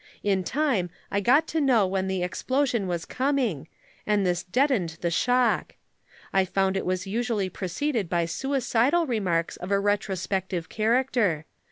In 0.23 0.43
time 0.43 0.89
I 1.11 1.19
got 1.19 1.45
to 1.49 1.61
know 1.61 1.85
when 1.85 2.07
the 2.07 2.23
explosion 2.23 2.87
was 2.87 3.05
coming, 3.05 3.67
and 4.07 4.25
this 4.25 4.41
deadened 4.41 4.97
the 5.01 5.11
shock. 5.11 5.75
I 6.33 6.43
found 6.43 6.75
it 6.75 6.87
was 6.87 7.05
usually 7.05 7.49
preceded 7.49 8.09
by 8.09 8.25
suicidal 8.25 9.05
remarks 9.05 9.57
of 9.57 9.69
a 9.69 9.79
retrospective 9.79 10.69
character. 10.69 11.45